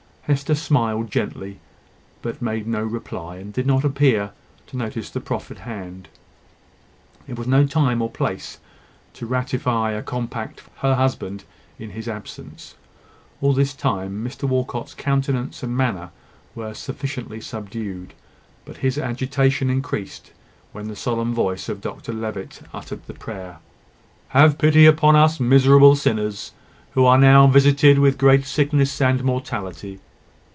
[0.25, 1.59] Hester smiled gently,
[2.21, 4.31] but made no reply, and did not appear
[4.67, 6.07] to notice the proffered hand.
[7.27, 8.57] It was no time or place
[9.15, 11.43] to ratify a compact for her husband
[11.77, 12.75] in his absence.
[13.41, 16.11] All this time, Mr Walcot's countenance and manner
[16.55, 18.13] were sufficiently subdued:
[18.63, 20.31] but his agitation increased
[20.71, 23.57] when the solemn voice of Dr Levitt uttered the prayer
[24.29, 26.53] "Have pity upon us, miserable sinners,
[26.91, 29.99] who now are visited with great sickness and mortality."